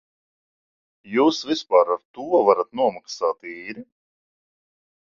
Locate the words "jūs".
1.17-1.41